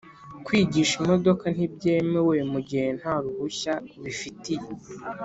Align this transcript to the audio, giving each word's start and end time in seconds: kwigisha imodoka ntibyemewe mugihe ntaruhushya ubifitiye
kwigisha 0.45 0.93
imodoka 1.03 1.45
ntibyemewe 1.55 2.35
mugihe 2.51 2.87
ntaruhushya 2.99 3.73
ubifitiye 3.97 4.65